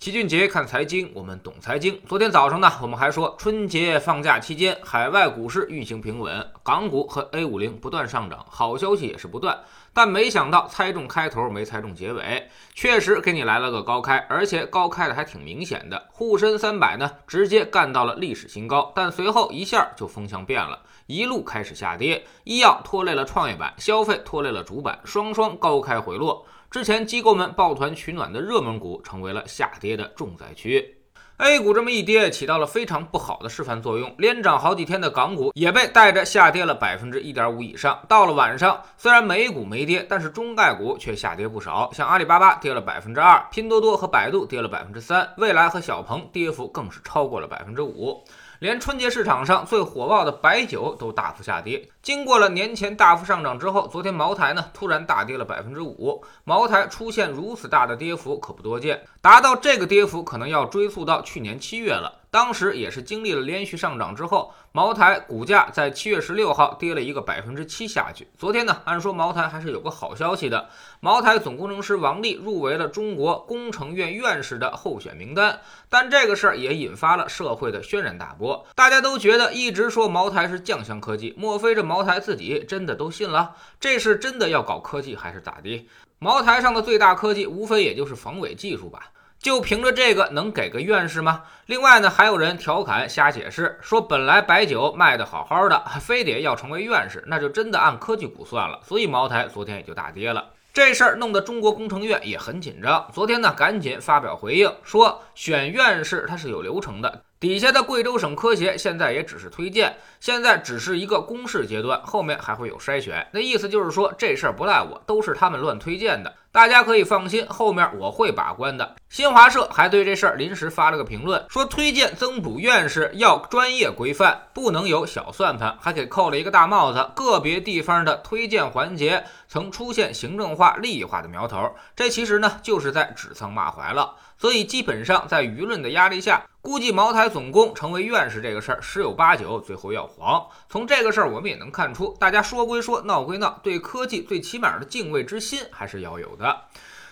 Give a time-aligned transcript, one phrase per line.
[0.00, 2.00] 齐俊杰看财经，我们懂财经。
[2.08, 9.58] 昨天早上呢，我们还说春节放假期间，海外股市运行平稳，港股和 A 五零不断上涨，好消息也是不断。
[9.92, 16.06] 但没想到猜中开头没猜中结尾，确实给你来了个高开，而且高开的还挺明显的。
[16.12, 22.24] 沪深三百呢，直接干到了历史新高，但随后一下就风向变了，一路开始下跌。
[22.44, 26.46] 医药拖累了创业板，消费拖累了主板，双双高开回落。
[26.70, 30.99] 之前机构们抱团取暖的热门股，成为了下跌的重灾区。
[31.42, 34.14] A 股这么一跌，起到了非常不好的示范作用。
[34.18, 37.98] 连涨好几天的港股也被带着下跌了百分之一点五以上。
[38.06, 41.90] 到了晚上，虽然美股没跌，但是中概股却下跌不少。
[41.94, 48.22] 像阿里巴巴跌了百分之二，拼多多和百度跌了百分之三，未来和小鹏跌幅更是超过了百分之五。
[48.60, 51.88] 连春节市场上最火爆的白酒都大幅下跌。
[52.02, 56.22] 经过了年前大幅上涨之后，昨天茅台呢突然大跌了百分之五。
[56.44, 62.19] 茅台出现如此大的跌幅可不多见，达到这个跌幅可能要追溯到去年七月了。
[62.30, 68.28] 当时也是经历了连续上涨之后，茅台股价在七月十六号跌了一个百分之七下去。
[68.38, 70.68] 昨天呢，按说茅台还是有个好消息的，
[71.00, 75.58] 茅台总工程师王力入围了中国工程院院士的候选名单。
[75.88, 83.56] 但这个事儿也引发了社会的轩然大波，大家都觉得一直说茅台是酱香科技，莫非这茅台自己真的都信了？
[83.80, 85.88] 这是真的要搞科技还是咋的？
[86.20, 89.10] 茅台上的最大科技无非也就是防伪技术吧。
[89.40, 91.44] 就凭着这个能给个院士吗？
[91.64, 98.78] 另外呢，还有人调侃瞎解释，说本来白酒卖的好好的， 非得要成为院士，那就真的按科技股算了。
[98.84, 100.44] 所以茅台昨天也就大跌了。
[100.74, 107.22] 这事儿弄得中国工程院也很紧张，昨天呢赶紧发表回应，说选院士它是有流程的。
[107.40, 113.26] 底下的贵州省科协现在也只是推荐，现在只是一个公示阶段，后面还会有筛选。
[113.32, 118.94] 那意思就是说，这事儿不赖我，都是他们乱推荐的，大家可以放心，后面我会把关的。
[119.08, 127.10] 新华社还对这事儿临时发了个评论，说推荐增补院士要专业规范，不能有小算盘，还给扣了一个大帽子。
[127.16, 134.16] 个别地方的推荐环节曾出现行政化、利益化的苗头，这其实呢就是在指桑骂槐了。
[134.36, 140.46] 所以基本上在舆论的压力下，估计茅台总工成为院士这个事儿十有八九最后要黄。
[140.68, 146.64] 从这个事儿我们也能看出，大家说归说，闹归闹，对科技最起码的敬畏之心还是要有的。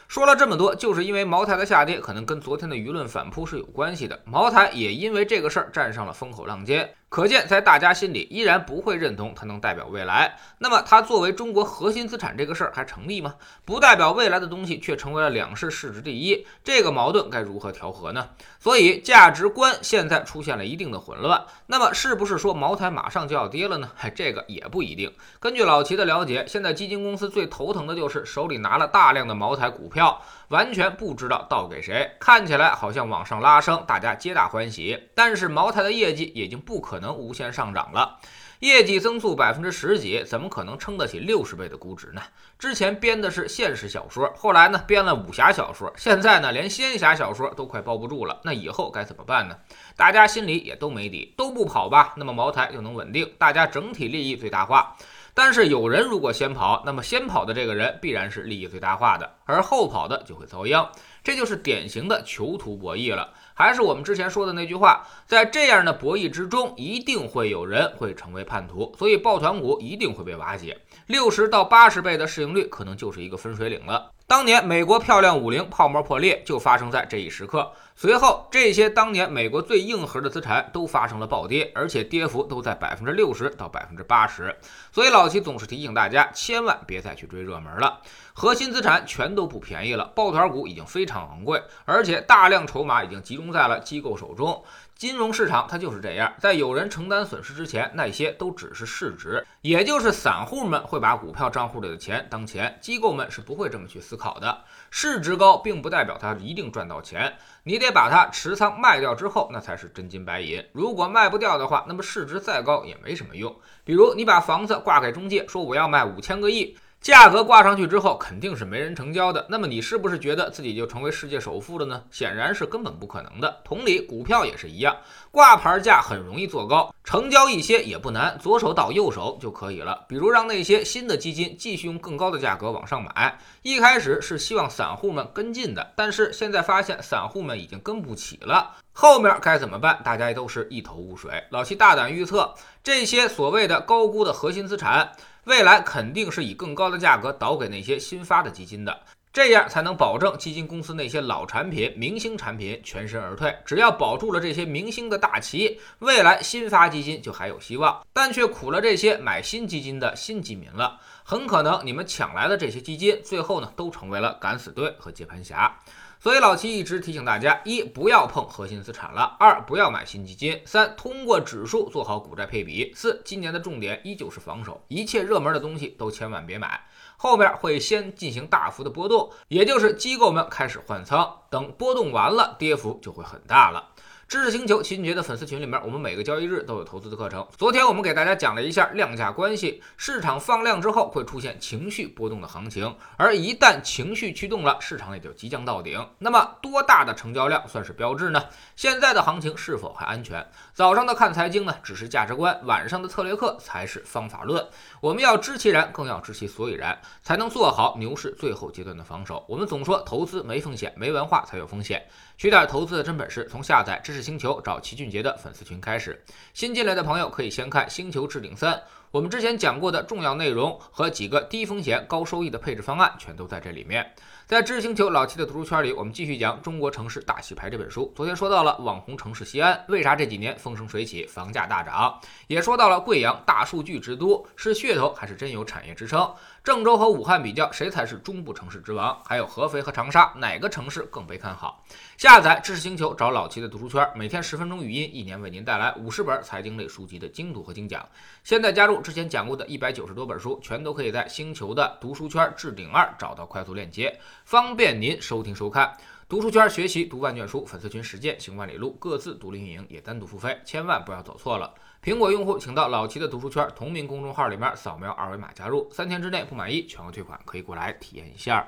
[0.07, 4.21] 说了这么多，就是因为茅台的下跌可能跟昨天的舆论反扑是有关系的。
[4.27, 6.95] 茅台也因为这个事儿站上了风口浪尖。
[7.09, 10.37] 可见，在大家心里依然不会认同它能代表未来。
[10.59, 13.37] 那么，它作为中国核心资产这个事儿还成立吗？
[13.65, 18.29] 不代表未来的东西却成为了两市市值第一，这个矛盾该如何调和呢？
[18.61, 21.43] 所以，价值观现在出现了一定的混乱。
[21.67, 23.91] 那么，是不是说茅台马上就要跌了呢？
[23.97, 25.11] 嗨，这个也不一定。
[25.41, 32.11] 根据老齐的了解，现在基金公司最头疼的就是手里拿了大量的茅台股票，完全不知道倒给谁。
[32.21, 36.99] 看起来好像往上拉升，大家皆大欢喜，但是茅台的业绩已经不可。
[36.99, 38.19] 能无限上涨了，
[38.59, 42.21] 业绩增速百分之十几，怎么可能撑得起六十倍的估值呢？
[42.59, 49.57] 之前编的是现实小说，后来呢编了武侠小说，现在呢连仙侠小说都快包不住了，那以后该怎么办呢？
[49.97, 54.97] 大家心里也都没底，都不跑吧，那么茅台就能稳定，大家整体利益最大化。
[55.39, 60.91] 但是有人如果先跑，那么先跑的这个人必然是利益最大化的，而后跑的就会遭殃，
[61.23, 63.33] 这就是典型的囚徒博弈了。
[63.55, 70.77] 还是我们之前说的那句话，在这样的博弈之中，一定会有人会成为叛徒，所以抱团股一定会被瓦解。
[71.07, 74.11] 六十到八十倍的市盈率，可能就是一个分水岭了。
[74.29, 77.73] 当年美国漂亮五零泡沫破裂，就发生在这一时刻。
[77.97, 84.55] 随后，这些当年美国最硬核的资产都发生了暴跌，而且跌幅都在百分之六十到百分之八十。
[84.93, 88.03] 所以老齐总是提醒大家，千万别再去追热门了。
[88.35, 94.63] 核心资产全都不便宜了，抱团股已经非常昂贵，而且大量筹码已经集中在了机构手中。
[94.99, 104.65] 金融市场它就是这样，在有人承担损失之前，那些都只是市值，也就是散户们会把股票账户里的钱当钱，机构们是不会这么去思考的。
[104.91, 107.33] 市值高并不代表它一定赚到钱，
[107.63, 110.67] 你得把它持仓卖掉之后，那才是真金白银。
[110.73, 113.57] 如果卖不掉的话，那么市值再高也没什么用。
[113.85, 116.77] 比如你把房子挂给中介，说我要卖五千个亿。
[117.01, 119.47] 价格挂上去之后，肯定是没人成交的。
[119.49, 122.03] 那么你是不是觉得自己就成为世界首富了呢？
[122.11, 123.61] 显然是根本不可能的。
[123.65, 124.97] 同理，股票也是一样，
[125.31, 130.05] 挂牌价很容易做高，成交一些也不难，左手倒右手就可以了。
[130.09, 140.01] 比如让那些新的基金继续用更高的价格往上买，一开始是希望散户们跟进的，但是现在发现散户们已经跟不起了，后面该怎么办？
[140.03, 141.45] 大家都是一头雾水。
[141.51, 142.53] 老七大胆预测，
[142.83, 145.13] 这些所谓的高估的核心资产。
[145.45, 149.01] 未来肯定是以更高的价格倒给那些新发的基金的，
[149.33, 153.57] 这样才能保证基金公司那些老产品、明星产品全身而退。
[153.65, 158.05] 只要保住了这些明星的大旗，未来新发基金就还有希望。
[158.13, 165.79] 但却苦了这些买新基金的新基民了，很可能你们抢来的这些基金，最后呢都成为了敢死队和接盘侠。
[166.21, 176.81] 所以老七一直提醒大家：一不要碰核心资产了；二不要买新基金；三通过指数做好股债配比；四今年的重点依旧是防守，一切热门的东西都千万别买。
[177.17, 183.91] 后面会先进行大幅的波动，也就是机构们开始换仓，等波动完了，跌幅就会很大了。
[184.29, 187.49] 知识星球齐俊杰的粉丝群里面，我们每个交易日都有投资的课程。
[187.57, 196.07] 昨天我们给大家讲了一下量价关系，市场放量之后会出现情绪波动的行情，而一旦情绪驱动了，市场也就即将到顶。
[196.19, 198.45] 那么多大的成交量算是标志呢？
[198.77, 200.47] 现在的行情是否还安全？
[200.75, 204.63] 早上的看财经呢，只是价值观；晚上的策略课才是方法论。
[205.01, 209.43] 我们要知其然，更要知其所以然，才能做好牛市最后阶段的防守。
[209.49, 212.07] 我们总说投资没风险，没文化才有风险。
[212.37, 216.25] 学点投资的真本事，从下载知识星球找齐俊杰的粉丝群开始。
[216.55, 218.75] 新进来的朋友可以先看《星球置顶三》，
[219.11, 224.15] 我们之前讲过的重要内容和几个低风险高收益的配置方案，全都在这里面。
[224.47, 228.13] 在知识星球老七的读书圈里，我们继续讲《中国城市大洗牌》这本书。
[228.15, 232.19] 昨天说到了网红城市西安，为啥这几年风生水起，房价大涨？
[232.49, 236.35] 也说到了贵阳大数据之都，是噱头还是真有产业支撑？
[236.65, 239.19] 郑州和武汉比较，谁才是中部城市之王？
[239.25, 241.85] 还有合肥和长沙，哪个城市更被看好？
[242.17, 248.07] 下载知识星球，找老七的读书圈，每天十分钟语音，一年为您带来五十本财经类 书籍的精读和精讲。
[248.45, 254.19] 现在加之前讲过的一百九十多本书，全都可以在星球的读书圈置顶二找到快速链接。
[254.45, 255.97] 方便您收听收看，
[256.29, 261.73] 读书圈学习读万卷书，粉丝群实践行万里路，各自独立运营也单独付费，千万不要走错了。
[262.03, 268.67] 苹果用户请到老齐的读书圈同名公众号里面扫描二维码加入，三天之内不满意全额退款，可以过来体验一下。